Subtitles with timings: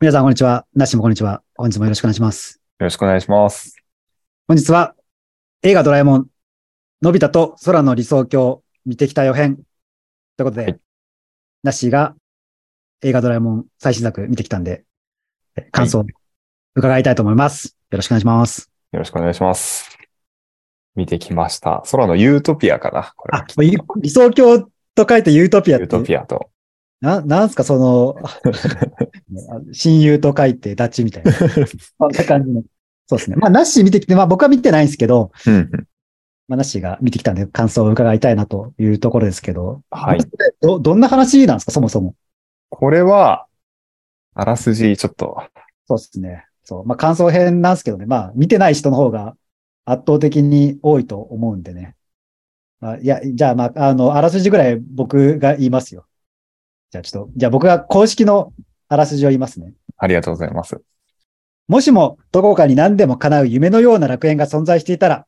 [0.00, 0.64] 皆さん、こんにちは。
[0.76, 1.42] なしもこんにちは。
[1.56, 2.60] 本日もよろしくお願いします。
[2.78, 3.82] よろしくお願いします。
[4.46, 4.94] 本日は、
[5.62, 6.26] 映画ドラえもん、
[7.02, 9.56] のび太と空の理想郷、見てきた予編。
[9.56, 9.64] とい
[10.42, 10.80] うことで、はい
[11.64, 12.14] なしが
[13.02, 14.84] 映画ドラえもん最新作見てきたんで、
[15.56, 16.04] え感想を
[16.76, 17.76] 伺いたいと思います。
[17.90, 18.70] よろしくお願いします。
[18.92, 19.98] よろしくお願いします。
[20.94, 21.82] 見てきました。
[21.90, 26.52] 空のユートピアかなこれあ理理想郷と書いてユートピアっユートて、ピアと。
[27.00, 28.16] な、なんすかその、
[29.72, 31.32] 親友と書いてダチみたいな。
[31.32, 32.62] そんな感じの。
[33.06, 33.36] そうですね。
[33.36, 35.70] まあ、ナッシー見てきて、まあ僕は見てないんですけど、うんうん
[36.48, 40.18] まあ、ナッシーが見てきたんで感想を伺いたいなというところですけど、はい。
[40.60, 42.14] ど、どんな話なんですか、そもそも？
[42.70, 43.46] これは、
[44.34, 45.42] あらすじ、ちょっと、
[45.86, 46.46] そうですね。
[46.64, 46.86] そう。
[46.86, 48.06] まあ、感想編なんですけどね。
[48.06, 49.36] まあ、見てない人の方が
[49.84, 51.94] 圧倒的に多いと思うんでね。
[52.80, 56.06] まあ、いや、じゃあ、まあ、あの、あらすじぐらい僕が言いますよ。
[56.90, 58.52] じゃあ、ちょっと、じゃあ僕が公式の
[58.88, 59.72] あらすじを言いますね。
[59.98, 60.80] ありがとうございます。
[61.68, 65.26] もしもどこかに何でも叶う夢のような楽園が存在していたら、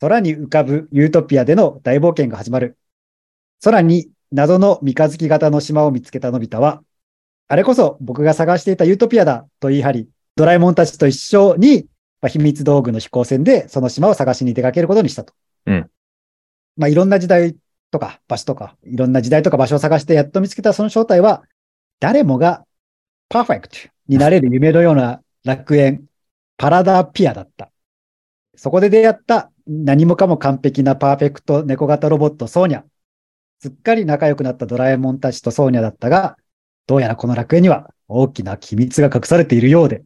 [0.00, 2.76] 空に浮かぶユートピアでの大冒険が始まる。
[3.62, 6.82] 空に謎の三日月型の島を見つけたのび太は、
[7.46, 11.86] あれこそ僕が探していたユートピアだと言い張り、ドラえもんたちと一緒に、
[12.20, 15.34] まあ、秘密道具の飛行船でその島を探しに出かけることにしたと。
[15.66, 15.90] うん。
[16.76, 17.54] まあいろんな時代
[17.94, 21.44] とか場所とか、いろんな時代とか場所を探してやっと見つけたその正体は、
[22.00, 22.64] 誰もが
[23.28, 23.76] パーフェクト
[24.08, 26.06] になれる夢のような楽園、
[26.56, 27.70] パラダピアだった。
[28.56, 32.82] そこで出会った何もかも完璧なパーフェクト猫型ロボットソーニャ。
[33.60, 36.36] すっかり仲良くなったドラえもんたちとソーニャだったが、
[36.88, 40.02] どうやらこの楽園には大きな機密が隠されているようで、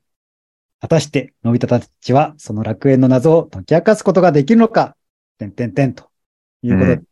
[0.83, 4.95] 果たしてのび太たちはその楽園の謎を解き明かすことができるのか、
[5.39, 6.11] てんてんてんと
[6.63, 7.08] いうことで、うん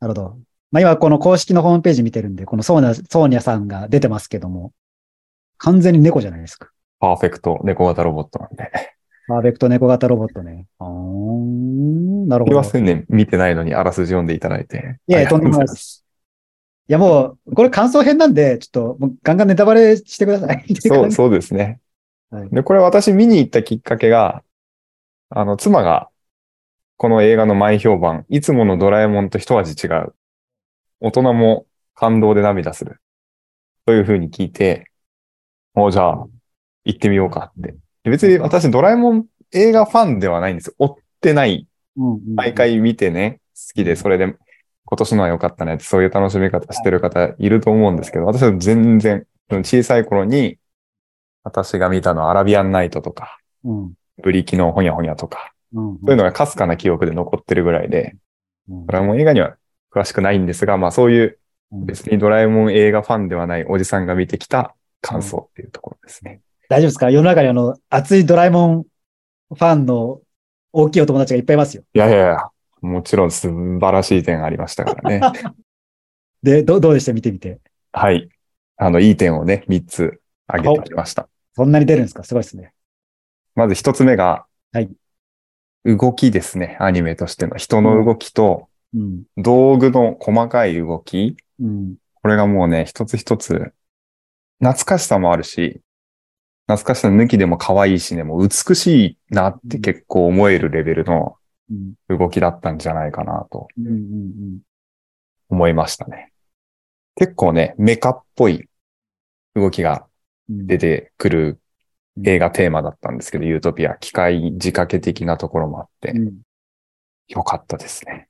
[0.00, 0.38] なるほど。
[0.70, 4.72] まあ今この公式のホームページ見てるんで、このソーニャ、ソーニャさんが出てますけども、
[5.58, 6.70] 完全に猫じゃないですか。
[7.00, 8.70] パーフェクト猫型ロボットなんで。
[9.28, 10.66] パーフェクト猫型ロボットね。
[10.78, 12.56] あーん、なるほど。
[12.56, 13.04] ませんね。
[13.08, 14.98] 見てないのにあらすじ読んでいただいて。
[15.06, 16.04] いやいやとんでもないです。
[16.88, 20.64] いやもう、これ感想編なんで、ちょっともうガンガンネタバレしてください。
[20.80, 21.80] そう、そうですね。
[22.30, 24.42] はいで、これ私見に行ったきっかけが、
[25.30, 26.08] あの、妻が、
[26.98, 30.14] この映画の前評判、いつものドラえもんと一味違う。
[30.98, 31.64] 大人も
[31.94, 33.00] 感動で涙する。
[33.86, 34.90] というふうに聞いて、
[35.74, 36.26] もうじゃあ、
[36.84, 37.76] 行ってみようかって。
[38.02, 40.74] で別に私ドラえもん映画ファンではないんですよ。
[40.78, 41.68] 追ってない。
[42.34, 44.34] 毎回見てね、好きで、それで
[44.84, 50.58] 今年のは良かったねって、そういう楽しみ方してる方いると思うんですけど、私は全然、小さい頃に、
[51.44, 58.14] 私が見たのはアラビアンナイトとか、うんブリキのホニャホニャとか、そういうのがかすかな記憶で残ってるぐらいで、
[58.68, 59.56] うんドラえもん映画には
[59.90, 61.38] 詳しくないんですが、まあそういう
[61.72, 66.40] うん別にドラえもん映画ファンではないおじさんが見てきた感想っていうところですね。
[66.68, 67.10] 大丈夫ですか？
[67.10, 70.20] 世の中にあの、熱いドラえもんファンの
[70.72, 71.82] 大きいお友達がいっぱいいますよ。
[71.94, 72.38] いやいやいや、
[72.82, 73.48] もちろん素
[73.80, 75.20] 晴らしい点ありましたからね。
[76.42, 77.12] で、どどうでした？
[77.14, 77.58] 見てみて。
[77.92, 78.28] はい。
[78.76, 81.28] あの、いい点をね、3つ挙げてきました。
[81.54, 82.22] そんなに出るんですか？
[82.22, 82.72] すごいですね。
[83.54, 84.90] まず1つ目が、はい
[85.84, 86.76] 動きですね。
[86.80, 89.22] アニメとしての人の動きとうん。
[89.36, 91.36] 道具の細かい動き。
[91.60, 91.96] うん。
[92.22, 93.72] これがもうね、一つ一つ、
[94.60, 95.80] 懐かしさもあるし、
[96.66, 101.36] 懐かしさ抜きでも可愛いしね、もう美しいなって結構思えるレベルの
[101.70, 102.18] うん。
[102.18, 103.68] 動きだったんじゃないかなと。
[105.50, 106.32] 思いましたね。
[107.14, 108.68] 結構ね、メカっぽい
[109.54, 110.06] 動きが
[110.48, 110.66] うん。
[110.66, 111.60] 出てくる
[112.24, 116.38] 映画テーマだったんですけど、ユートピア、機械仕掛け的なところもあってう、ん
[117.28, 118.28] よかったですね。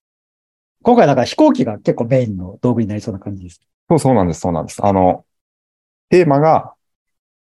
[0.82, 3.60] 今回だから飛行機が結構メインの道具になりそうな感じです。
[3.88, 4.84] そうそうなんです、そうなんです。
[4.84, 5.25] あの、
[6.10, 6.75] テーマが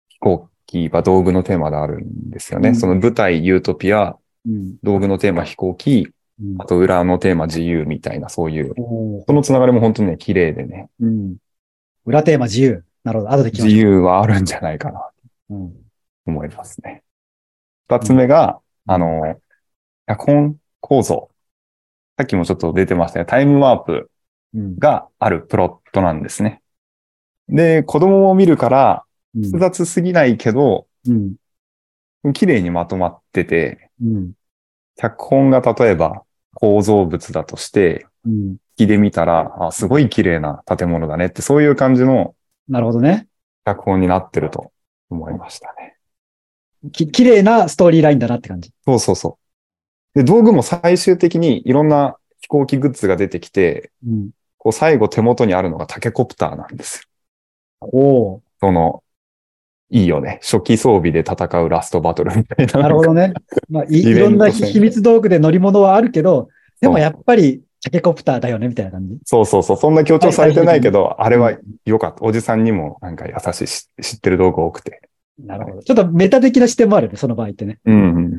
[0.09, 2.69] 飛行機は道具のテーマであるんですよね。
[2.69, 4.15] うんその舞台ユートピア、
[4.45, 4.75] うん。
[4.83, 6.13] 道具のテーマ飛行機、うん
[6.59, 11.37] あと裏のテーマ自由みたいな、そういう、おーそのつながりも本当にね、綺麗でね、うん。
[12.05, 12.83] 裏テーマ自由。
[13.03, 13.31] なるほど。
[13.31, 15.09] 後で聞きま自由はあるんじゃないかな。
[15.49, 15.73] うん。
[16.27, 17.03] 思いますね。
[17.87, 19.39] 二つ目が、あの、
[20.07, 21.29] 脚本構造。
[22.17, 23.25] さっきもちょっと出てましたね。
[23.25, 24.09] タイムワープ
[24.53, 24.77] うん。
[24.77, 26.61] があるプロットなんですね。
[27.49, 29.03] で、子供を見るから
[29.35, 32.33] うん複雑すぎないけど、うん。
[32.33, 34.33] 綺麗にまとまってて、うん。
[34.95, 36.23] 脚本が例えば
[36.55, 38.33] 構造物だとして、うん。
[38.79, 42.35] 引きで見たら、あ、すごい綺麗な建物だねって、そういう感じの
[42.67, 43.27] なるほどね。
[43.65, 44.71] 脚本になってると
[45.09, 45.96] 思いましたね。
[46.91, 48.71] き、綺麗なストーリーラインだなって感じ。
[48.85, 49.37] そうそうそ
[50.15, 50.19] う。
[50.19, 54.29] で、道具も最終的にいろんな飛行機グッズが出てきて、うん。
[54.57, 57.07] こう最後手元にあるのがタケコプターなんです
[57.81, 57.89] よ。
[57.91, 58.41] おお。
[58.59, 59.03] その、
[59.89, 60.39] いいよね。
[60.41, 62.81] 初期装備で戦うラストバトルみたいな。
[62.81, 63.33] なるほどね。
[63.69, 66.49] まあ、いいろんな戦秘密道具で乗り物はあるけど、
[66.81, 69.17] でもやっぱり、チャケコプターだよね、みたいな感じ。
[69.23, 69.77] そうそうそう。
[69.77, 71.53] そんな強調されてないけど、ああれは
[71.85, 72.23] 良かった。
[72.23, 75.07] おじさんにもなんか優しいし知ってる道具多くて。
[75.39, 75.83] なるほど。
[75.83, 77.79] ちょっとメタ的な視点もあるね、その場合ってね。
[77.85, 78.31] うん、うん。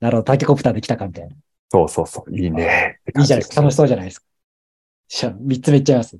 [0.00, 1.34] なるほど、タケコプターで来たか、みたいな。
[1.70, 2.36] そうそうそう。
[2.36, 2.98] いいね。
[3.16, 3.60] いいじゃないですか。
[3.62, 4.26] 楽しそうじゃないですか。
[5.08, 6.18] じゃあ、三つ目いっちゃいます。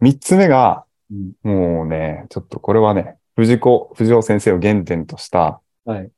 [0.00, 1.32] 三つ目が、うん。
[1.42, 6.10] もうね、ちょっとこれはね、藤子、藤尾先生を原点とした、はい。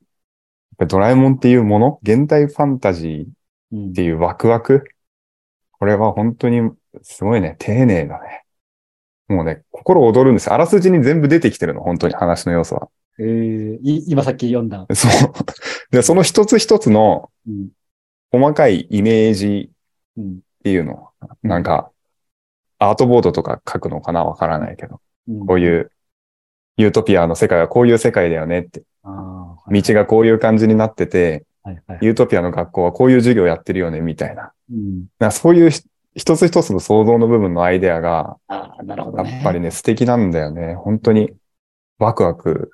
[0.89, 3.27] ドラえもんっていうもの、現代ファンタジー
[3.73, 4.85] うんっていうワクワク？
[5.73, 6.71] これは本当に
[7.03, 8.45] すごいね、丁寧だね。
[9.29, 10.55] もうね、心躍るんですよ。
[10.55, 12.89] あらすじに全部出てきてるの、本当に話の要素は。
[13.21, 14.87] えー、い今さっき読んだ。
[14.95, 15.33] そう。
[15.93, 17.69] で、その一つ一つのうん。
[18.33, 19.71] 細かいイメージ
[20.17, 20.35] うん。
[20.35, 21.11] っていうの、
[21.43, 21.91] なんか、
[22.79, 25.91] アートボードとか書くのかなわからないけど、うん、こういう、
[26.77, 31.99] ユートピアの世界はこういう世界だよねって、はい道がこういう感じになってて、はいはい。
[32.03, 34.53] ユートピアの学校はこういう授業やってるよね、みたいな。
[34.71, 35.07] うん。
[35.19, 35.83] なそういうひ
[36.17, 39.39] 一つ一つの想像の部分のアイデアが、ああ、なるほどやね。
[39.41, 40.75] っぱりね、素敵なんだよね。
[40.75, 41.33] 本当に
[41.99, 42.73] ワクワク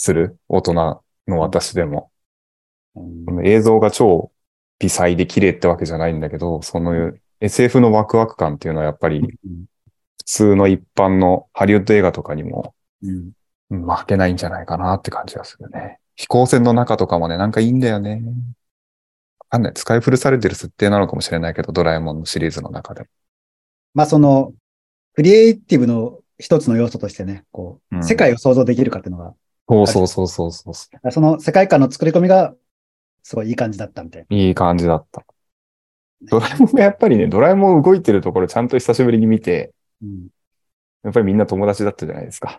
[0.00, 1.02] する大人の
[1.40, 2.10] 私でも。
[2.94, 4.32] うん映像が超
[4.78, 9.66] 微細で綺麗ってわけじゃないんだけど、その SF のワクワク感っていうのはやっぱりうん
[10.18, 13.32] 普通の一般のハリウッド映画とかにもうん。
[13.70, 15.98] 負けないんじゃないかなって感じがするね。
[16.16, 18.22] 飛行船の中とかもね、なんかいいんだよね。
[19.38, 19.74] わかんない。
[19.74, 23.06] 使い古されてる設定なのかもしれないけど、ドラえもんのシリーズの中でも。
[23.94, 24.52] まあ、その、
[25.14, 29.34] クリエイティブの一つの要素としてね、こう、うん世界を想像できるかっていうのが、
[29.68, 31.10] そうそうそうそうそう。
[31.10, 32.54] その世界観の作り込みが、
[33.22, 34.36] すごいいい感じだったみたいな。
[34.36, 35.24] いい感じだった。
[36.22, 39.72] ドラえもんがやっぱりね、ドラえもん動いてるところちゃんと久しぶりに見て、
[40.02, 40.28] うん。
[41.04, 42.56] やっぱりみんな友達だったじゃないですか。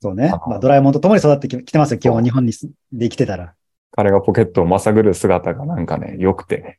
[0.00, 0.38] そうねあ。
[0.38, 3.54] のまあ、ドラえもんと共に育ってききてますよ、基本日本にすで生きてたら。
[3.92, 6.78] 彼がポケットをまさぐる姿がなんかね、良くてね、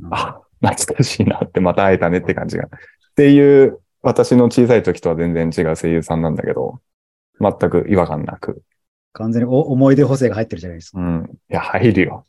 [0.00, 2.66] うんあ、懐かしいなってまた会えたねって感じが。
[2.66, 2.68] っ
[3.14, 6.80] ていう、私の小さい時とは全然違う声優さんなんだけど、
[7.40, 8.62] 全く違和感なく。
[9.12, 10.98] 完全にお思い出補正が入ってるじゃないですか。
[10.98, 11.30] うん。
[11.50, 12.26] いや、入るよ。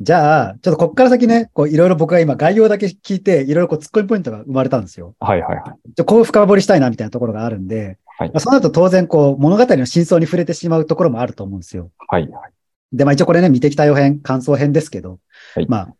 [0.00, 5.14] じゃあ、ちょっとこっから先ね、こういろいろ僕が今概要だけ聞いて、いろいろこう突っ込みポイントが生まれたんですよ。
[5.20, 6.04] はいはいはい。
[6.04, 11.90] こう深掘りしたいなみたいなところがあるんで、はいまあ、そうなると当然こう物語の真相に触れてしまうところもあると思うんですよ。
[12.08, 12.52] はいはい。
[12.92, 15.18] で、まあ一応これね、見てきた予編、感想編ですけど、
[15.54, 15.94] はいまあ、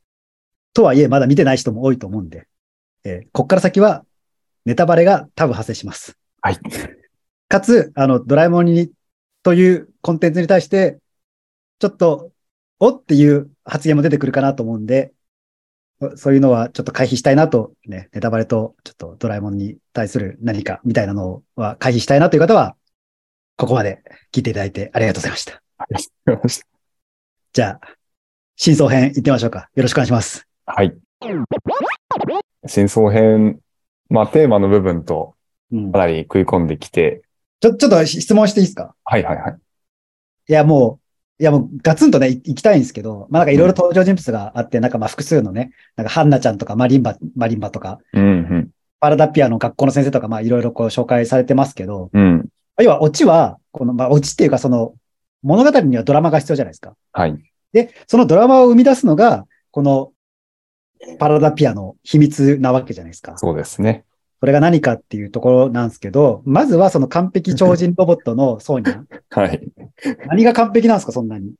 [0.72, 2.46] とはいえまだ見てない人も多いと思うんで、
[3.04, 4.06] えーこっから先は
[4.64, 6.16] ネタバレが多分発生します。
[6.40, 6.58] はい。
[7.48, 8.90] かつ、あの、ドラえもんに、
[9.42, 10.98] というコンテンツに対して、
[11.78, 12.30] ちょっと、
[12.78, 15.12] おっていう発言も出てくるかなと思うんで、
[16.00, 22.74] そそういうのはちょっと回避したいなと、ね、ネタバレと、ちょっとドラえもんに対する何かみたいなのは回避したいなという方は、
[23.58, 24.02] ここまで
[24.32, 25.62] 聞いていただいてありがとうございました。
[25.76, 26.62] ありがとうございまし
[27.52, 27.80] じゃあ、
[28.56, 29.68] 真相編行ってみましょうか。
[29.74, 30.46] よろしくお願いします。
[30.64, 30.72] た。
[30.72, 30.96] はい。
[32.66, 33.58] 真相編、
[34.08, 35.34] まあテーマの部分と
[35.70, 37.22] うんか、なり食い込んできて、
[37.60, 38.94] ちょ、ちょっと質問していいですか？
[39.04, 39.58] はいはいはい。
[40.50, 40.98] いや、も
[41.38, 48.68] う、いや、もう、ガツンとね、い行きたいんですけど、まあ、なんかいろいろ登場人物があって、なんかまあ、複数のね、なんか、ハンナちゃんとか、マリンバ、マリンバとか、うん
[48.98, 52.22] パラダピアの学校の先生とか、まあ、いろいろこう紹介されてますけど、うん。
[52.22, 52.48] うん。
[52.82, 54.92] 要は、オチは、この、まあ、オチっていうか、その、
[55.42, 56.94] 物語にはドラマが必要じゃないですか。
[57.12, 57.38] はい。
[57.72, 60.12] で、そのドラマを生み出すのが、この、
[61.18, 63.38] パラダピアの秘密なわけじゃないですか。
[63.38, 64.04] そうですね。
[64.40, 69.04] それが何かっていうところなんですけど、まずはその完璧超人ロボットのソーニャ。
[69.30, 69.62] はい。
[70.26, 71.52] 何が完璧なんですか、そんなに？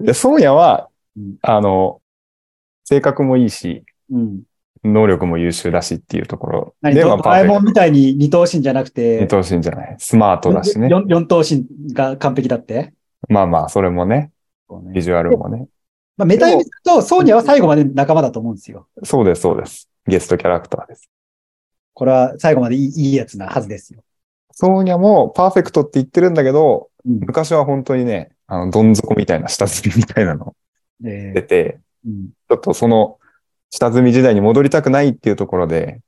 [0.00, 2.00] で、ソーヤはうん、あの、
[2.84, 4.42] 性格もいいし、うん。
[4.84, 9.96] 能力も優秀だしっていうところ何で、ドドラえもんみたいに二等身じゃなくて、二等身じゃない。
[9.98, 10.88] スマートだしね。
[10.88, 12.94] 四四等身が完璧だって？
[13.28, 14.30] まあまあ、それもね、
[14.94, 15.66] ビジュアルもね。
[16.16, 18.86] まあ、メタイミスとソーニャは最後まで仲間だと思うんですよ。
[19.02, 19.90] そうです、そうです。
[20.06, 21.10] ゲストキャラクターです。
[21.98, 24.04] これは最後までいいいいやつなはずですよ。
[24.52, 27.18] ソーニャもパーフェクトって言ってるんだけど、うん。
[27.18, 30.54] 昔は本当にね、あの、どん底みたいな下積みみたいなの
[31.04, 32.28] え出て、ーうん。
[32.48, 33.18] ちょっとその
[33.70, 36.00] 下積み時代に戻りたくないっていうところで、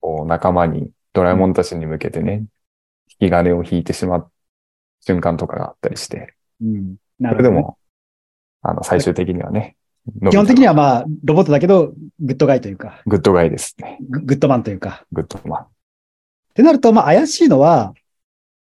[0.00, 2.44] こう仲間に、ドラえもんたちに向けてね、
[3.20, 4.30] 引き金を引いてしまう
[5.00, 6.94] 瞬間とかがあったりして、うん。
[7.18, 7.56] なるほどね。
[7.56, 7.78] それでも、
[8.62, 9.74] あの、最終的にはね、
[10.30, 13.98] 基本的にはまあ、ロボットだけど、グッドガイというか、グッドガイですね。
[14.08, 15.04] ググッドマンというか。
[15.12, 15.62] グッドマン。
[15.62, 15.68] っ
[16.54, 17.94] てなると、まあ、怪しいのは、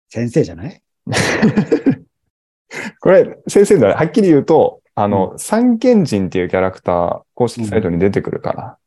[0.09, 0.81] 先生じゃない？
[2.99, 3.93] これ、先生だね。
[3.93, 8.77] はっきり言うと、あの、三賢人っていうキャラクター、公式サイトに出てくるから、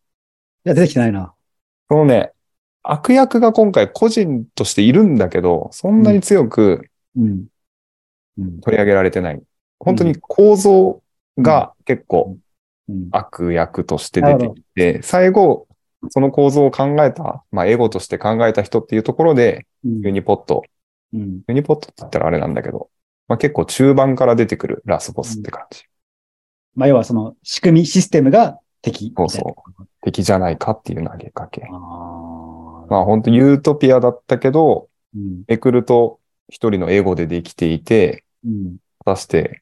[0.64, 1.32] いや、出てきてないな。
[1.90, 2.32] そのね、
[2.82, 7.46] 悪役が今回個人としているんだけど、そんなに強くうん。
[8.38, 8.60] うん。
[8.60, 9.42] 取り上げられてない。
[9.78, 11.02] 本当に構造
[11.38, 12.36] が結構
[12.88, 13.08] うん。
[13.12, 15.68] 悪役として出てきて、最後、
[16.08, 20.62] その構造を考えた、まあ、エゴとして考えた人っていうところで、うんユニポット、
[21.12, 21.42] うん。
[21.48, 22.90] ユニポットって言ったらあれなんだけど、
[23.28, 25.84] まあ、結構中盤から出てくるラスボスって感じ。
[26.74, 29.12] まあ、要はその仕組み、システムが敵。
[29.16, 29.86] そうそう。
[30.02, 31.68] 敵じゃないかっていう投げかけ。
[31.70, 35.44] まあ本当ユートピアだったけど、うん。
[35.46, 38.76] めくると一人のエゴでできていて、うん。
[39.04, 39.61] 果たして、うん。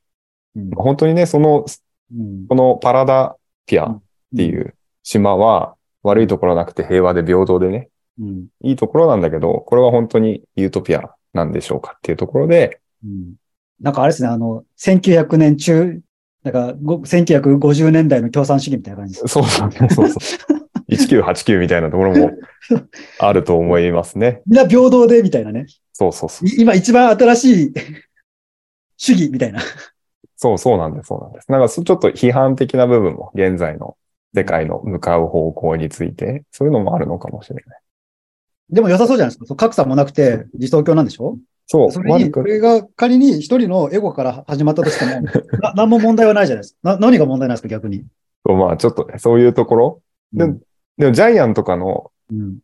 [0.77, 1.65] 本当にね、その、
[2.13, 2.47] うん。
[2.49, 4.03] このパラダピアっ
[4.37, 7.89] ていう島は悪いところなくて平和で平等でね、
[8.19, 8.47] うん。
[8.63, 13.35] いいところなんだけど、これは本当にユートピアなんでしょうかっていうところで、うん。
[13.81, 16.01] なんかあれですね、あの、1900年中、
[16.43, 19.29] なんか、ご1950年代の共産主義みたいな感じです。
[19.29, 20.19] そうそうそうそ
[20.57, 20.61] う。
[20.91, 22.33] 1989みたいなところも
[23.21, 24.43] あると思いますね。
[24.47, 25.67] みんな平等で、みたいなね。
[25.93, 26.49] そうそうそう。
[26.49, 27.73] い今一番新しい
[28.97, 29.61] 主義みたいな。
[30.43, 31.53] そうそうなんです、そうなんです。
[31.53, 33.99] なんかそちょっと批判的な部分も現在の
[34.35, 37.81] 世界の向かう方向について、そういうのもあるのかもしれない。
[38.71, 39.45] でも良さそうじゃないですか。
[39.45, 41.37] そう格差もなくて理想郷なんでしょ？
[41.67, 45.21] そう、それに、これが仮に一人のエゴから始まったとしても、
[45.61, 46.95] な何も問題はないじゃないですか。
[46.95, 48.07] な何が問題なんですか、逆に？
[48.47, 50.03] そうまあちょっとね、そういうところ？
[50.33, 50.61] でうん。
[50.97, 52.59] でもジャイアンとかのうん。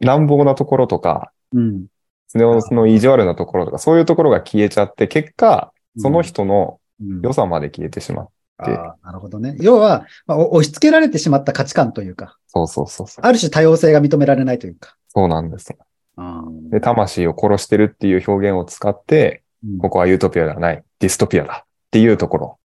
[0.00, 1.86] 乱暴なところとか、うん。
[2.26, 8.28] そのその意地悪なところとか、そういうところが消えちゃって、結果、その人のうん、良さまで消えてしまう。
[8.58, 9.56] ああなるほどね。
[9.60, 13.24] 要は、まあ、お押し付けられてしまった価値観というか、そうそうそうそう。
[13.26, 14.96] ある種多様性が認められないというか。
[15.08, 15.74] そうなんです。
[16.16, 22.58] あで、魂を殺してるっていう表現を使って、うんここはユートピアではない、ディストピアだっていうところ、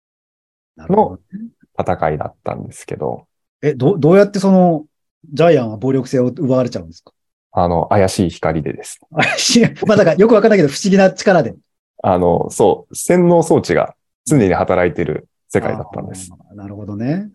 [0.76, 1.20] なるほど
[1.78, 3.26] 戦いだったんですけど、
[3.62, 4.84] え、ど、どうやってその、
[5.32, 7.12] ジャイアンは暴力性を奪われちゃうんですか？
[7.52, 9.00] あの、怪しい光でです。
[9.16, 11.54] あしまあ、だからよくわかんないけど、不思議な力で。
[12.02, 13.94] あの、そう、洗脳装置が
[14.26, 16.30] 常に働いてる世界だったんです。
[16.54, 17.30] なるほどね。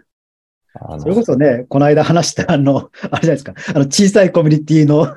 [1.00, 5.16] それこそね、この間話したあの、あれじゃないですか、あの小さいコミュニティの、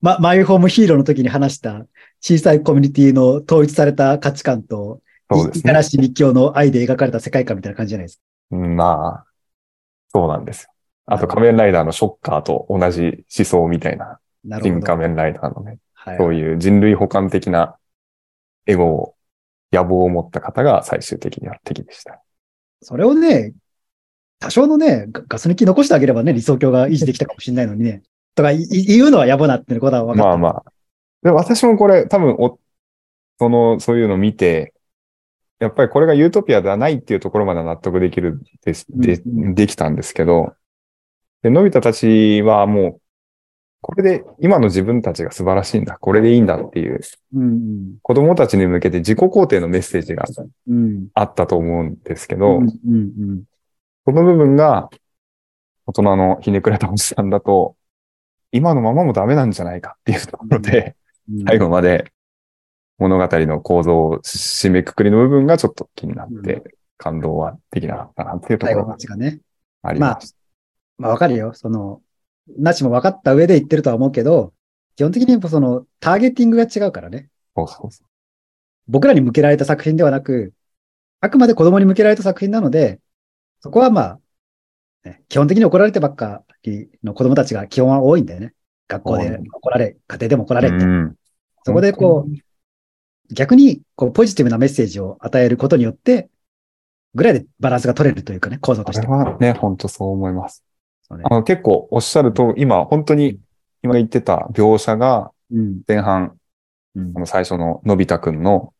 [0.00, 1.86] ま、マイホームヒーローの時に話した
[2.20, 5.68] 小さいコミュニティの統一された価値観と、そうですねい五十。
[5.70, 8.22] 嵐密教の愛で描かれた世界観みたいな感じじゃないですか。
[8.52, 9.26] うんまあ、
[10.10, 10.70] そうなんですよ。
[11.06, 14.74] あと仮面ライダーのショッカーと同じ思想みたいな、なるほど。
[14.76, 16.16] 新仮面ライダーのね、はい。
[16.16, 17.77] そういう人類補完的な
[18.68, 19.14] エゴを、
[19.72, 22.22] 野望を持った方が最終的には敵でした。
[22.80, 23.54] それをね、
[24.38, 28.02] 多少のね、ガガス抜き残してあげればね、理想郷が維持できたかもしれないのにね。
[28.36, 30.28] とか言うのは野暮なっていうことは分かった。
[30.28, 30.72] まあまあ。
[31.22, 32.58] で、私もこれ多分お、
[33.38, 34.74] その、そういうのを見て、
[35.58, 40.52] やっぱりこれがユートピアではないっていうところまで納得できるです、で、できたんですけど、
[41.42, 43.00] で、のび太たちはもう、
[43.80, 47.00] これで今の自分たちが素晴らしいんだ、これでいいんだっていう、
[47.34, 50.24] うん子供たちに向けて自己肯定のメッセージが
[50.66, 50.84] うん。
[50.84, 51.08] うん。
[51.14, 52.96] あったと思うんですけうど、んうんう
[53.32, 53.44] ん。
[54.04, 54.90] その部分が、
[55.86, 57.76] 大人のひねくれたおじさんだと、
[58.50, 60.96] 今のままもダメなんじゃないかっていうところで、
[61.30, 62.10] うん最後まで
[62.98, 66.64] 物語の構造、締めくくりの部分がちょっと気になって、う
[66.96, 68.96] 感動はできなかったなっていうところが。
[69.82, 70.36] ありました。
[70.98, 71.52] まあわかるよ。
[71.54, 72.00] その、
[72.56, 74.52] なしも分かった上で言ってるとは思うけど、
[74.96, 77.28] 基本的にその、ターゲティングが違うからね。
[77.56, 78.04] そうそうそ
[78.88, 80.52] 僕らに向けられた作品ではなく、
[81.20, 83.00] あくまで子供に向けられた作品なので、
[83.60, 84.20] そこはまあ、
[85.04, 88.54] ね基本的に怒られてばっかりの子供たちが基本は多いんだよね。
[88.88, 90.62] 学校で怒られ、家庭でも怒らう。
[90.62, 90.84] れって。
[90.84, 91.14] うん。
[91.64, 96.30] そこでこう、逆にこうポジティブなメッセージを与えることによって、
[97.14, 99.06] ぐらいでバランスが取れるというかね、構造とこれして。
[99.06, 100.64] はね、本当そう思います。
[101.10, 103.40] あの結構おっしゃると、今、本当に、
[103.82, 106.38] 今言ってた描写がうん前半、
[106.94, 108.72] うんあの最初ののび太くんの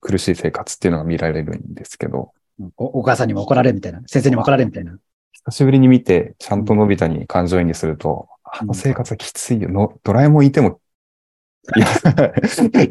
[0.00, 2.32] 苦しい生活っていうのが見られるんですけど、
[2.76, 4.96] おお母さんにも怒られるみたいな、先生にも怒られるみたいな。
[5.32, 9.70] 久しぶりに見て、ちゃんとのび太に感情移入すると、あの生活はきついよ。
[9.70, 10.80] のドラえもんいても、
[11.76, 11.86] や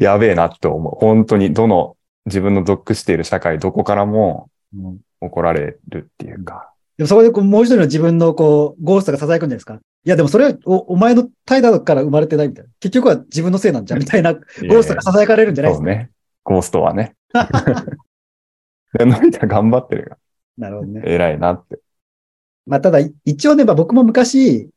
[0.00, 0.94] やべえなって思う。
[0.98, 6.72] 本当に、どの自分の属している社会、どこからもうん怒られるっていうか。
[7.00, 9.76] でもそこでこうもう一人の自分のこう、ゴーストが囁くんじゃないですか。
[9.76, 12.70] いやでもそれはおお前の態度から生まれてないみたいな。
[12.78, 15.86] 結局は自分のせいなんじゃんみたいなゴーストが囁かれるんじゃないですか。
[15.86, 16.10] そうね。
[16.44, 17.16] ゴーストはね。
[18.98, 20.18] でのび太頑張ってるが、
[20.58, 21.00] なるほどね。
[21.06, 21.78] 偉いなって。
[22.66, 24.68] まあただ一応ね、まあ僕も昔、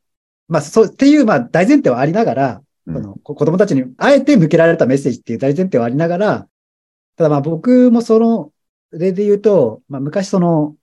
[0.48, 6.48] まあそうっていうまあ大前提はありながら、うんそのこ子供たちにあえて向けられたメッセージっていう大前提はありながら、
[7.18, 8.54] ただまあ僕もその
[8.94, 10.78] 例で言うと、まあ昔その、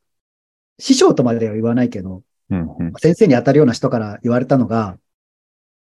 [0.81, 4.99] 師匠とまでは言わないけど、うんうん先生に当たるような人から言われたのが、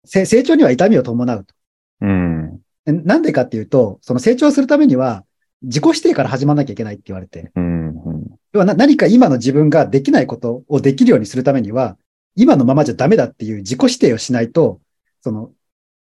[0.05, 1.55] せ成長には痛みを伴うと。
[2.01, 2.61] うん。
[2.85, 5.25] なんでかっていうと、その成長するためには、
[5.61, 7.51] 自己否定から始まらなきゃいけないって言われて。
[7.55, 7.87] うん。
[7.89, 8.25] うん。
[8.53, 11.97] 要はな何か今の自分ができないことをできるようにするためには、
[12.35, 14.79] 今のままじゃダメだっていう自己否定をしないと、
[15.21, 15.51] その、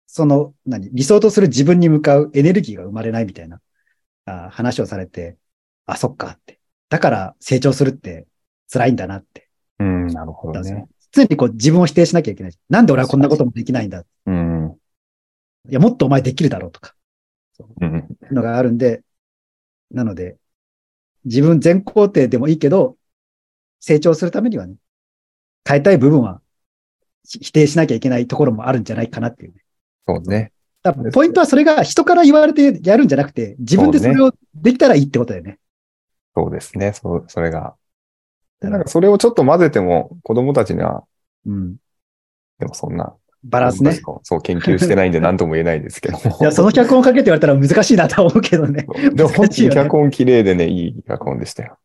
[0.06, 3.60] その、何、理想とする自分に向かうエネルギーが生まれないみたいな
[4.26, 5.36] あ話をされて、
[5.86, 6.58] あ、そっかって。
[6.88, 8.26] だから成長するって
[8.72, 9.48] 辛いんだなって。
[9.78, 10.86] うん、なるほどね。
[11.12, 12.52] 常にこう自分を否定しなきゃいけない。
[12.68, 14.04] なんで俺はこんなこともできないんだ。
[14.26, 14.76] うん。
[15.68, 16.94] いや、もっとお前できるだろうとか、
[17.80, 18.08] うん。
[18.30, 19.02] のがあるんで、
[19.90, 20.36] なので、
[21.24, 22.96] 自分全肯定でもいいけど、
[23.80, 24.76] 成長するためにはね、
[25.66, 26.40] 変えたい部分は
[27.26, 29.64] ひ否定しなきゃいけないところもあるんじゃないかなっていう、ね。
[30.06, 30.52] そうね。
[30.82, 35.58] だからポイントはそれが人から言われてやるんじゃなくて、自分でそれをできたらいいってことだよね。
[36.34, 36.92] そうですね。
[36.92, 37.74] そう、それが。
[38.60, 41.04] でなんかそれをちょっと混ぜても、子供たちには、
[41.46, 41.76] うん。
[42.58, 43.98] でもそんな、バランスね。
[44.22, 46.18] そう、研究してないんで何とも言えないですけど。
[46.18, 48.86] いや、その脚本かけて言われたら難しいなとは思うけどね。
[49.14, 51.78] でも本当に脚本綺麗でね、いい脚本でしたよ。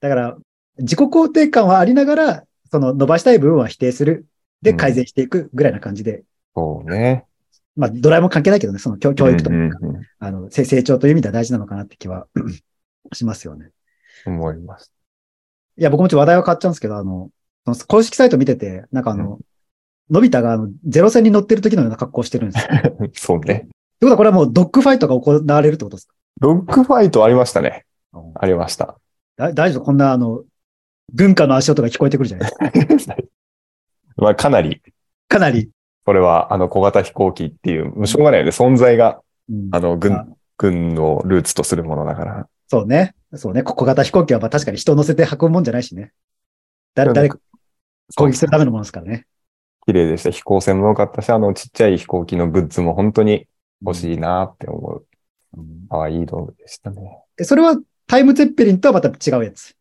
[0.00, 0.36] だから、
[0.78, 4.26] 自己肯定感はありながら、その伸ばしたい部分は否定する。
[4.62, 6.24] で、うん改善していくぐらいな感じで。
[6.54, 7.24] そうね。
[7.76, 12.26] まあ、ドラえもん関係ないけどね、その教教育と、うんうんうんあの、せ成長という意味では大事なのかなって気は
[13.12, 13.70] しますよね。
[14.26, 14.95] 思います。
[15.78, 17.30] いや、僕もちょっと話題は変わっちゃうんですけど、あの、
[17.88, 19.38] 公式サイト見てて、なんかあの、
[20.10, 22.68] のび太があのゼロ戦に乗ってる時のような格好をしてるんですよ。
[23.06, 23.68] っ てそうね。
[24.00, 26.14] ことはこれはもうドッグファイトが行われるってことですか？
[26.40, 27.84] ドッグファイトありましたね。
[28.34, 28.96] ありました。
[29.36, 29.84] だ大丈夫？
[29.84, 30.44] こんなあの、
[31.12, 33.16] 軍歌の足音が聞こえてくるじゃないですか。
[34.16, 34.80] まあかなり、
[35.28, 35.70] かなり。
[36.04, 38.52] これはあの小型飛行機っていう、しょうがないよね。
[38.52, 42.48] 存在が、うんあの、あ軍、軍をルーツとするものだから。
[42.68, 43.14] そうね。
[43.34, 43.62] そうね。
[43.62, 46.12] 小型飛行機はまあ確かに人を乗せて運ぶもんじゃないしね。
[46.94, 47.38] 誰、誰か
[48.16, 49.26] 攻撃するためのものですからね。
[49.86, 50.30] 綺麗でした。
[50.30, 53.46] 飛行船も良かったし、あのちっちゃい飛行機のグッズも本当に
[53.82, 55.06] 欲しいなって思う。
[55.56, 57.22] うん可愛い道具でしたね。
[57.38, 59.74] えそれはタイムツェッペリンとはまた違うやつ？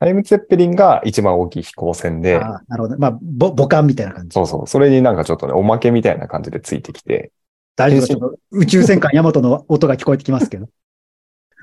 [0.00, 2.98] タイムツェッペリンが一番大きい飛行船で、ああ、なるほど。
[2.98, 4.34] まあ、ぼ母艦みたいな感じ。
[4.34, 4.66] そうそう。
[4.66, 7.30] それになんかちょっとね、おまけみたいな感じでついてきて、
[7.76, 10.68] 大丈夫宇宙戦艦ヤマトの音が聞こえてきますけど。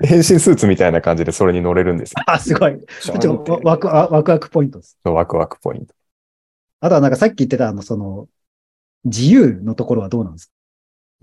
[0.04, 2.22] 変身スーツみたいな感じでそれに乗れるんですよ。
[2.26, 2.78] あ、すごい。
[3.00, 4.98] ちちょワクワワクワクポイントです。
[5.04, 5.94] ワクワクポイント。
[6.80, 8.28] あとはなんかさっき言ってたあの、その、
[9.04, 10.52] 自由のところはどうなんですか？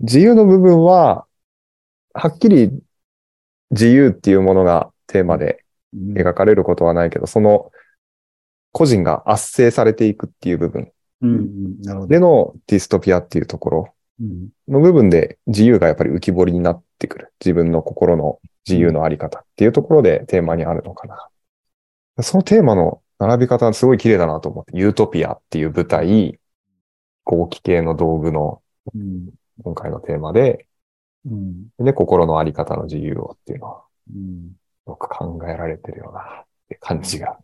[0.00, 1.26] 自由の部分は、
[2.14, 2.70] はっきり
[3.70, 5.64] 自由っていうものがテーマで
[5.94, 7.72] 描かれることはないけど、その
[8.72, 12.08] 個人が圧政されていくっていう部分うん、うん、なるほど。
[12.08, 17.32] でのディストピアっていうところうん、の部分で自由がやっぱり浮き彫りになってくる。
[17.40, 21.28] 自分の心の自由のあり方っていうところでテーマにあるのかな。
[22.22, 26.38] そのテーマの並び方すごい綺麗だなと思って、ユートピアっていう舞台、
[27.24, 28.62] 合気系の道具の
[28.94, 29.28] うん、
[29.64, 30.66] 今回のテーマで、
[31.26, 34.52] うん、で、心のあり方の自由をっていうのは、うん。
[34.86, 37.36] よく考えられてるようなって感じが。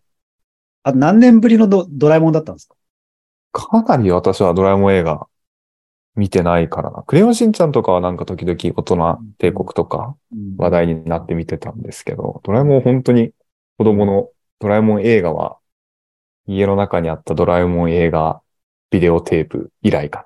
[0.85, 2.69] あ、何年ぶりのドドラえもんだったんです
[3.53, 3.83] か？
[3.83, 5.27] かなり私はドラえもん映画
[6.17, 7.03] 見てないからな。
[7.03, 13.33] クレヨンしんちゃんとかはなんか時々大人帝国とかうん話題になって見てたんですけど、ドラえもん本当に
[13.79, 14.29] 子供の
[14.61, 15.59] ドラえもん映画は
[16.47, 18.41] 家の中にあったドラえもん映画
[18.91, 20.25] ビデオテープ以来か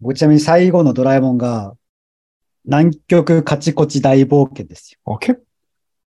[0.00, 1.74] 僕ちなみに最後のドラえもんが、
[2.64, 4.98] 南極カチコチ大冒険ですよ。
[5.06, 5.16] な。
[5.16, 5.42] あ、結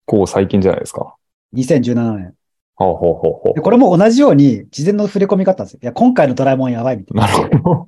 [0.06, 1.16] 構最近じゃないですか。
[1.54, 2.34] 2017年。
[2.76, 5.80] ほうほうほうほでこれも同じように、事前の触れ込みがあったんですよ。
[5.84, 7.18] いや、今回のドラえもんやばいみたう。
[7.18, 7.28] いな。
[7.28, 7.88] なるほど。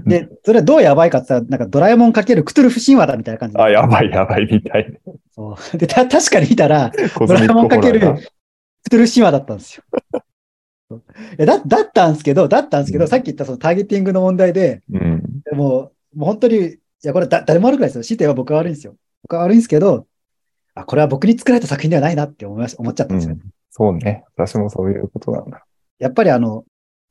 [0.06, 3.62] で、それはどうやばいかって言ったら、なんかドラえもんかけるクトゥルフ神話だみたいな感じで。
[3.62, 5.12] あ、やばいやばいみたいな。
[5.34, 5.78] そう。
[5.78, 9.84] で、た、確かに見たら、ドラえもんかけるクトゥルフ神話だったんですよ。
[10.88, 11.02] そう
[11.32, 15.22] いやだ、だったんですけど、だったんですけど、うんさっき言ったそのターゲティングの問題で、うん。
[15.52, 18.04] もう、もう本当に、いや、これだ誰も悪くないですよ。
[18.04, 18.94] 強いては僕は悪いんですよ。
[19.22, 20.06] 僕は悪いんですけど、
[20.74, 23.34] あ、これは僕に作られた作品ではないなって思いまし思っちゃったんですよ。
[23.34, 24.22] うんそうね。
[24.36, 25.66] 私もそういうことなんだ。
[25.98, 26.64] やっぱりあの、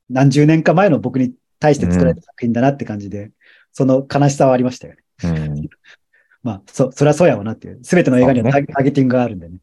[0.09, 1.33] 何十年か前の僕に
[1.63, 3.31] 対して作られた作品だなって感じで、
[3.71, 4.99] その悲しさはありましたよね。
[5.23, 5.69] うん。
[6.43, 7.79] まあ、そ、それはそうやわなっていう。
[7.85, 9.59] すべての映画にはタ,、ーゲティングがあるんでね。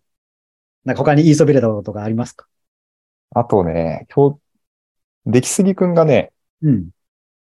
[0.86, 2.46] なんか他に言いそびれたことがありますか？
[3.34, 4.38] あとね、今日、
[5.26, 6.32] 出来すぎくんがね、
[6.62, 6.88] うん。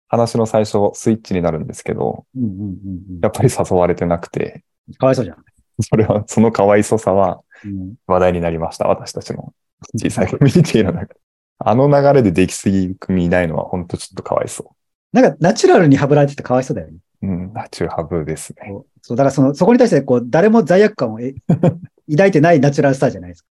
[0.09, 3.21] 話の最初スイッチになるんですけど、うんうんうんうん。
[3.23, 4.65] やっぱり誘われてなくて、
[4.99, 5.45] かわいそうじゃん。
[5.81, 7.95] それは、その可愛そさはうん。
[8.09, 8.89] 話題になりました。
[8.89, 9.55] 私たちの
[9.97, 11.21] 小さいコミュニティの中で。
[11.59, 14.73] あの流れで出来すぎくんいないのは本当ちょっとかわいそ
[15.13, 16.99] なんかナチュラルにハブられててかわいそうだよね。
[17.23, 17.27] う。
[17.27, 18.73] うん、ナチュハブですね。
[19.03, 21.35] そう、だからその、そこに対してこう、誰も罪悪感をえ
[22.11, 23.49] 抱いてないナチュラルスターじゃないですか。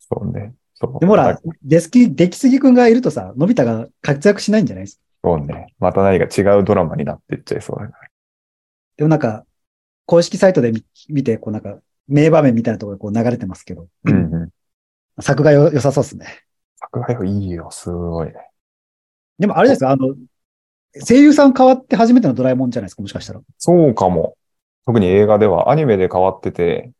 [0.00, 0.54] そうね。
[0.74, 1.00] そう。
[1.00, 5.02] でもほら、デスキ、出来すぎくんがいるとさ、のび太が活躍しないんじゃないですか。
[5.24, 5.74] そうね。
[5.78, 7.98] また何か違うドラマになっていっちゃいそうだか
[8.96, 9.44] でもなんか、
[10.06, 11.78] 公式サイトで見見て、こうなんか、
[12.08, 14.50] 名場面みたいなところでこう流れてますけど、うんう
[15.18, 15.22] ん。
[15.22, 16.26] 作画よ良さそうですね。
[16.92, 18.34] 作画いいよ、すごいね。
[19.38, 20.14] でもあれですか、あの、
[21.06, 23.40] 声優さん変わって初めてのドラえもんじゃないですか、もしかしたら。
[23.58, 24.36] そうかも。
[24.86, 26.92] 特に映画ではアニメで変わってて、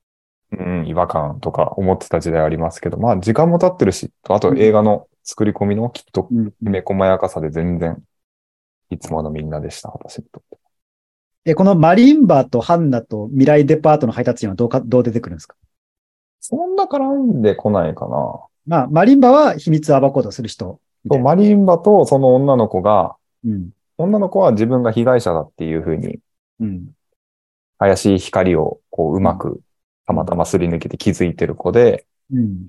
[0.52, 8.02] うん、違和感とか思ってた時代ありますけど、まあ時間も経ってるし、あと映画の作り込みのきっとうんきめ細やかさで全然、
[8.90, 10.58] いつものみんなでした、私にとって。
[11.46, 15.56] え、このマリンバとハンナと未来デパートの配達員はどうか、どう出てくるんですか？
[16.40, 18.40] そんな絡んでこないかな。
[18.66, 21.24] まあ、マリンバは秘密を暴こうとする人みたいな。
[21.24, 23.70] マリンバとその女の子が、うん。
[23.98, 26.18] 女の子は自分が被害者だっていうふうに、
[26.60, 26.90] うん。
[27.78, 29.60] 怪しい光をこううまく
[30.06, 32.68] たまたますり抜けて気づいてる子で、うん。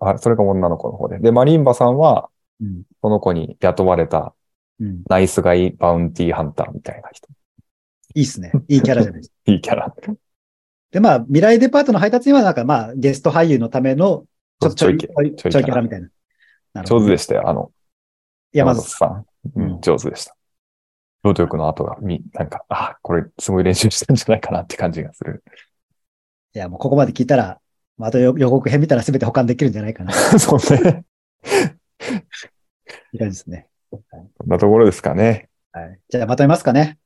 [0.00, 1.18] あそれが女の子の方で。
[1.18, 2.28] で、マリンバさんは、
[2.60, 2.82] うん。
[3.00, 4.34] その子に雇われた
[4.80, 5.02] うん。
[5.08, 7.28] ナイスガイバウンティーハンターみたいな人。
[8.14, 8.50] いいっすね。
[8.68, 9.34] いいキャラじゃないですか。
[9.52, 9.94] いいキャラ。
[10.90, 14.24] で、まあ、未来デパートの配達員はなんかまあ、ゲスト俳優のための、
[14.60, 16.08] ちょっとちょい、ちょいキャラみたいな。
[16.74, 17.72] な上手でしたよ、あの、
[18.52, 19.26] 山里里さん。
[19.56, 20.36] ううんん、上手でした。
[21.22, 25.42] 労働力の後が、み、なんか、あ、これすごい練習したんじゃないかなって感じがする。
[26.54, 27.60] いや、もうここまで聞いたら、
[27.96, 30.12] まああと予予告編見たら全て保管できるんじゃないかな。
[30.38, 31.04] そうね。
[33.12, 33.68] いい感じですね。
[33.90, 33.98] こ
[34.46, 35.50] んなところですかね。
[35.72, 36.00] はい。
[36.08, 36.98] じゃあまとめますかね。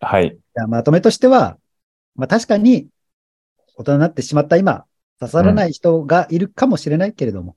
[0.00, 0.30] はい。
[0.30, 1.58] じゃあまとめとしては、
[2.16, 2.88] まあ確かに、
[3.76, 4.86] 大人になってしまった今、
[5.20, 7.56] 刺さらない人がいるかもしれないけれども、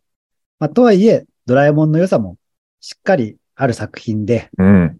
[0.60, 2.38] まあとはいえ、ドラえもんの良さも
[2.80, 4.98] しっかりある作品で、うん。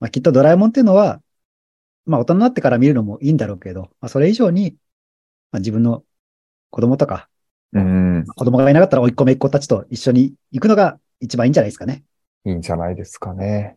[0.00, 1.20] まあきっとドラえもんっていうのは、
[2.04, 4.76] まあ大人になってから見るのもいいんだろうけど、まあそれ以上に、
[5.52, 6.04] まあ自分の
[6.70, 7.28] 子供とか、
[7.72, 8.24] うん。
[8.26, 12.04] 子供がいなかったら甥っ子姪っ子たちと一緒に行くのが一番いいんじゃないですかね。
[12.44, 13.76] いいんじゃないですかね。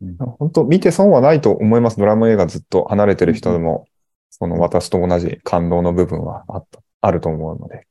[0.00, 1.96] うん本当見て損はないと思います。
[1.98, 3.86] ドラマ映画ずっと離れてる人でも、
[4.30, 7.86] その私と同じ感動の部分はあった、あると思うので、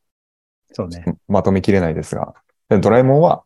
[0.73, 1.03] そうね。
[1.27, 2.33] まとめきれないですが、
[2.69, 3.43] でドラえもんは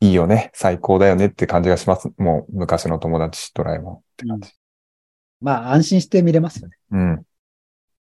[0.00, 2.10] いいよね、最高だよねって感じがします。
[2.16, 4.52] もう昔の友達、ドラえもんって感じ。
[5.40, 6.76] まあ安心して見れますよね。
[6.92, 7.22] うん。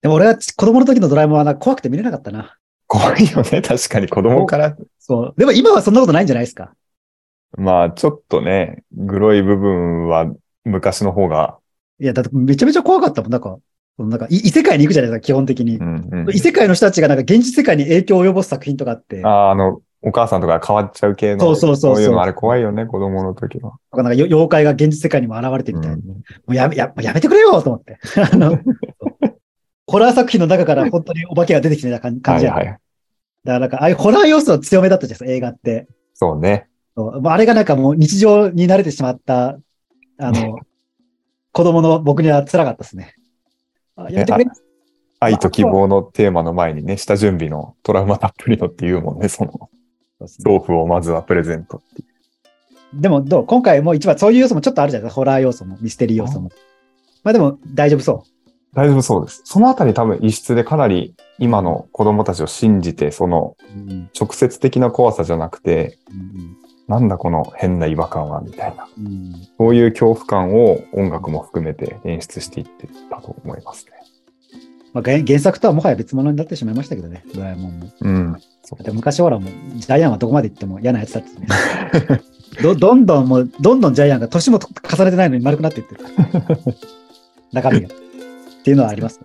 [0.01, 2.57] でも俺は子供の時のドラえもんはな怖くて見れなかったな。
[2.87, 4.77] 怖いよね、確かに子供から。
[4.99, 5.35] そう。
[5.37, 6.75] でも今はそんなことないんじゃないですか？
[7.57, 10.31] まあ、ちょっとね、グロい部分は
[10.65, 11.59] 昔の方が、
[11.99, 13.31] いや、だってめちゃめちゃ怖かったもん。
[13.33, 13.59] なんか、
[13.99, 15.83] なんかい異世界に行くじゃないですか、基本的にう。
[15.83, 23.79] んうん異世界の人たちがなんか現実世界に影響を及ぼす作品とかあって、ああ、あの、お母さんとか変わっちゃう系の、そうそうそうそういうのあれ怖いよね、子供の時は。
[23.93, 25.97] なんかよ妖怪が現実世界にも現れてみたいな。
[25.97, 26.15] うんも
[26.49, 27.99] うやめ、ややめてくれよと思って。
[28.33, 28.59] あの、
[29.87, 32.55] ホラー作品の中から本当にお化けが出てきてた感感じやん。
[32.55, 32.75] はいはい。
[32.75, 32.81] だか
[33.45, 35.89] らなんか、ああいうホラー要素は強めだったじゃないですか、映画って。
[36.15, 36.69] そうね。
[36.97, 39.59] そうあれがなんかもう日常に慣れてしまった、
[40.19, 40.59] あの、
[41.53, 43.15] 子供の僕には辛かったですね。
[43.99, 44.47] あやめてくれ。
[45.21, 49.69] 愛と希望のテーマの前にね、下準備のトラウマたっぷりのっていうもんね、その、そ
[50.21, 53.01] うですね豆腐をまずはプレゼントっていう。
[53.01, 55.17] でもどう今回もう一番そういう要素もちょっとあるじゃないですか。
[55.17, 56.51] ホラー要素も、ミステリー要素も。
[57.25, 58.25] まあでも大丈夫そ
[58.75, 59.43] 大丈夫そうです。
[59.45, 63.79] そのあたり多分異質でかなり今の子供たちを信じて、そのう。
[63.79, 66.57] うん直接的な怖さじゃなくて、うん
[66.89, 68.89] なんだこの変な違和感は、みたいな。
[68.99, 73.93] うんそういう恐怖感を音楽も含めて演出していってたと思いますね。
[74.95, 77.91] まあ、原原作とはもはや別物になってしまいましたけどね、ドラえもんも。
[78.01, 78.37] うん。
[78.63, 81.47] そうだって昔ほらもう、ジャイアンはどこまで行っても嫌なやつだってね。
[82.63, 86.05] どどんどんもう、どんどんジャイアンが年も重ねてないのに丸くなっていってる。
[87.53, 87.89] 中身が。
[87.89, 87.91] っ
[88.65, 89.21] ていうのはあります。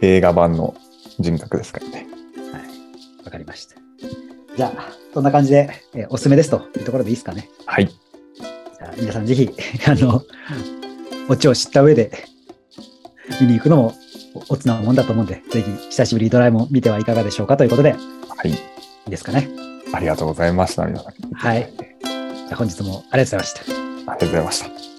[0.00, 0.74] 映画版の
[1.20, 2.06] 人格ですからね。
[2.52, 3.24] はい。
[3.24, 3.76] わかりました。
[4.56, 7.48] じゃあ、そんな感じで、えーおすすめですというところでいいですかね。
[7.66, 7.86] はい。
[7.86, 9.48] じゃあ皆さんぜひ、
[9.86, 10.22] あの、
[11.28, 12.10] オチを知った上で
[13.40, 13.94] 見に行くのも
[14.48, 17.96] おおつなもんだと思うんで、ぜひ久しぶりにドラえもん見てはいかがでしょうかということで、は
[18.44, 18.50] い。
[18.50, 18.54] い
[19.06, 19.48] いですかね。
[19.92, 20.84] ありがとうございました。
[20.84, 21.32] 皆さん。
[21.32, 23.60] はいじゃあ本日もありがとうございました。
[23.60, 24.93] ありがとうございました。